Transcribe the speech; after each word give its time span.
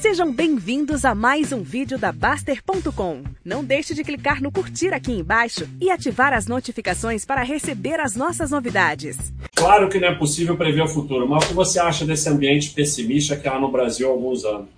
Sejam 0.00 0.32
bem-vindos 0.32 1.04
a 1.04 1.12
mais 1.12 1.52
um 1.52 1.60
vídeo 1.60 1.98
da 1.98 2.12
Baster.com. 2.12 3.24
Não 3.44 3.64
deixe 3.64 3.94
de 3.94 4.04
clicar 4.04 4.40
no 4.40 4.52
curtir 4.52 4.94
aqui 4.94 5.10
embaixo 5.10 5.68
e 5.80 5.90
ativar 5.90 6.32
as 6.32 6.46
notificações 6.46 7.24
para 7.24 7.42
receber 7.42 7.98
as 7.98 8.14
nossas 8.14 8.52
novidades. 8.52 9.16
Claro 9.56 9.88
que 9.88 9.98
não 9.98 10.06
é 10.06 10.14
possível 10.14 10.56
prever 10.56 10.82
o 10.82 10.88
futuro, 10.88 11.28
mas 11.28 11.44
o 11.44 11.48
que 11.48 11.54
você 11.54 11.80
acha 11.80 12.06
desse 12.06 12.28
ambiente 12.28 12.70
pessimista 12.70 13.36
que 13.36 13.48
há 13.48 13.58
no 13.58 13.72
Brasil 13.72 14.08
há 14.08 14.12
alguns 14.12 14.44
anos? 14.44 14.68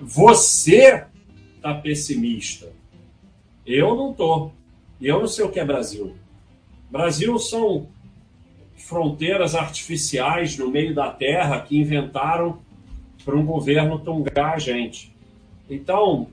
Você 0.00 1.04
está 1.56 1.74
pessimista. 1.74 2.72
Eu 3.66 3.94
não 3.94 4.12
estou. 4.12 4.54
E 4.98 5.06
eu 5.06 5.20
não 5.20 5.28
sei 5.28 5.44
o 5.44 5.50
que 5.50 5.60
é 5.60 5.64
Brasil. 5.66 6.16
Brasil 6.90 7.38
são 7.38 7.88
fronteiras 8.74 9.54
artificiais 9.54 10.56
no 10.56 10.70
meio 10.70 10.94
da 10.94 11.10
terra 11.10 11.60
que 11.60 11.78
inventaram 11.78 12.58
para 13.24 13.36
um 13.36 13.44
governo 13.44 13.98
tongar 13.98 14.54
a 14.54 14.58
gente. 14.58 15.12
Então, 15.68 16.28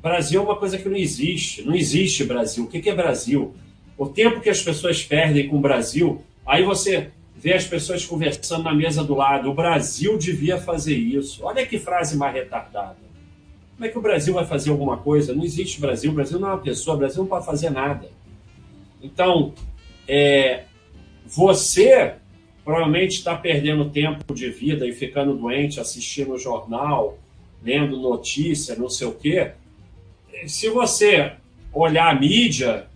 Brasil 0.00 0.40
é 0.40 0.44
uma 0.44 0.56
coisa 0.56 0.78
que 0.78 0.88
não 0.88 0.96
existe. 0.96 1.62
Não 1.62 1.74
existe 1.74 2.24
Brasil. 2.24 2.64
O 2.64 2.66
que 2.68 2.88
é 2.88 2.94
Brasil? 2.94 3.54
O 3.96 4.06
tempo 4.06 4.40
que 4.40 4.48
as 4.48 4.62
pessoas 4.62 5.02
perdem 5.02 5.48
com 5.48 5.56
o 5.56 5.60
Brasil, 5.60 6.22
aí 6.46 6.62
você 6.62 7.10
vê 7.36 7.54
as 7.54 7.66
pessoas 7.66 8.04
conversando 8.04 8.64
na 8.64 8.74
mesa 8.74 9.02
do 9.02 9.14
lado. 9.14 9.50
O 9.50 9.54
Brasil 9.54 10.16
devia 10.16 10.58
fazer 10.58 10.96
isso. 10.96 11.44
Olha 11.44 11.66
que 11.66 11.78
frase 11.78 12.16
mais 12.16 12.34
retardada. 12.34 12.96
Como 13.74 13.86
é 13.86 13.88
que 13.88 13.98
o 13.98 14.02
Brasil 14.02 14.34
vai 14.34 14.44
fazer 14.44 14.70
alguma 14.70 14.96
coisa? 14.96 15.34
Não 15.34 15.44
existe 15.44 15.80
Brasil. 15.80 16.10
O 16.10 16.14
Brasil 16.14 16.38
não 16.38 16.48
é 16.48 16.52
uma 16.52 16.60
pessoa. 16.60 16.96
O 16.96 16.98
Brasil 16.98 17.22
não 17.22 17.28
pode 17.28 17.46
fazer 17.46 17.70
nada. 17.70 18.10
Então, 19.02 19.52
é, 20.06 20.64
você 21.26 22.14
provavelmente 22.68 23.16
está 23.16 23.34
perdendo 23.34 23.88
tempo 23.88 24.34
de 24.34 24.50
vida 24.50 24.86
e 24.86 24.92
ficando 24.92 25.34
doente 25.34 25.80
assistindo 25.80 26.36
jornal, 26.36 27.18
lendo 27.62 27.96
notícia, 27.96 28.76
não 28.76 28.90
sei 28.90 29.06
o 29.06 29.14
quê. 29.14 29.52
Se 30.46 30.68
você 30.68 31.32
olhar 31.72 32.14
a 32.14 32.20
mídia, 32.20 32.86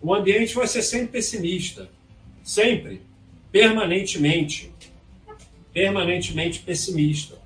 o 0.00 0.14
ambiente 0.14 0.54
vai 0.54 0.66
ser 0.66 0.80
sempre 0.80 1.08
pessimista. 1.08 1.90
Sempre. 2.42 3.02
Permanentemente. 3.52 4.72
Permanentemente 5.74 6.60
pessimista. 6.60 7.36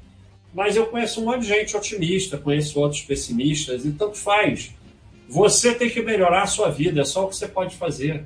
Mas 0.55 0.77
eu 0.77 0.87
conheço 0.87 1.21
um 1.21 1.25
monte 1.25 1.41
de 1.41 1.49
gente 1.49 1.77
otimista, 1.77 2.39
conheço 2.39 2.79
outros 2.79 3.03
pessimistas, 3.03 3.85
e 3.85 3.91
tanto 3.91 4.17
faz. 4.17 4.71
Você 5.29 5.75
tem 5.75 5.91
que 5.91 6.01
melhorar 6.01 6.45
a 6.45 6.47
sua 6.47 6.71
vida, 6.71 7.01
é 7.01 7.05
só 7.05 7.25
o 7.25 7.29
que 7.29 7.35
você 7.35 7.49
pode 7.49 7.75
fazer. 7.75 8.25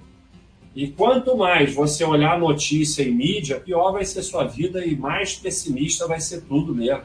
E 0.75 0.89
quanto 0.89 1.37
mais 1.37 1.73
você 1.73 2.03
olhar 2.05 2.39
notícia 2.39 3.03
e 3.03 3.11
mídia, 3.11 3.61
pior 3.61 3.93
vai 3.93 4.05
ser 4.05 4.23
sua 4.23 4.45
vida 4.45 4.85
e 4.85 4.97
mais 4.97 5.37
pessimista 5.37 6.09
vai 6.09 6.21
ser 6.21 6.43
tudo 6.43 6.75
mesmo. 6.75 7.05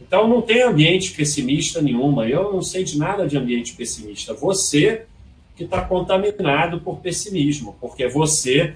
Então 0.00 0.26
não 0.26 0.40
tem 0.40 0.62
ambiente 0.62 1.12
pessimista 1.12 1.82
nenhuma. 1.82 2.26
Eu 2.26 2.52
não 2.52 2.62
sei 2.62 2.84
de 2.84 2.98
nada 2.98 3.26
de 3.26 3.36
ambiente 3.36 3.74
pessimista. 3.74 4.32
Você 4.32 5.06
que 5.54 5.64
está 5.64 5.82
contaminado 5.82 6.80
por 6.80 7.00
pessimismo, 7.00 7.76
porque 7.80 8.08
você 8.08 8.74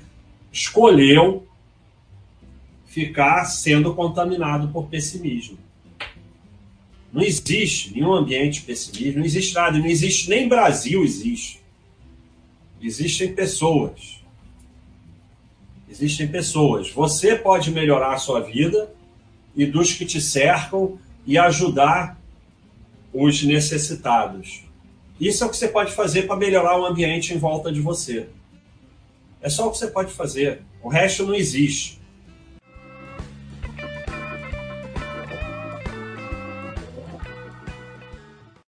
escolheu 0.52 1.46
ficar 2.86 3.44
sendo 3.44 3.94
contaminado 3.94 4.68
por 4.68 4.86
pessimismo. 4.86 5.58
Não 7.12 7.22
existe 7.22 7.92
nenhum 7.94 8.12
ambiente 8.12 8.62
pessimista, 8.62 9.18
não 9.18 9.24
existe 9.24 9.54
nada, 9.54 9.78
não 9.78 9.86
existe 9.86 10.28
nem 10.28 10.48
Brasil 10.48 11.02
existe. 11.02 11.60
Existem 12.86 13.34
pessoas. 13.34 14.22
Existem 15.90 16.28
pessoas. 16.28 16.88
Você 16.92 17.34
pode 17.34 17.72
melhorar 17.72 18.14
a 18.14 18.18
sua 18.18 18.40
vida 18.40 18.94
e 19.56 19.66
dos 19.66 19.92
que 19.92 20.06
te 20.06 20.20
cercam 20.20 20.96
e 21.26 21.36
ajudar 21.36 22.16
os 23.12 23.42
necessitados. 23.42 24.62
Isso 25.20 25.42
é 25.42 25.46
o 25.48 25.50
que 25.50 25.56
você 25.56 25.66
pode 25.66 25.90
fazer 25.94 26.28
para 26.28 26.36
melhorar 26.36 26.78
o 26.78 26.86
ambiente 26.86 27.34
em 27.34 27.38
volta 27.38 27.72
de 27.72 27.80
você. 27.80 28.28
É 29.40 29.50
só 29.50 29.66
o 29.66 29.72
que 29.72 29.78
você 29.78 29.88
pode 29.88 30.12
fazer. 30.12 30.62
O 30.80 30.88
resto 30.88 31.26
não 31.26 31.34
existe. 31.34 32.00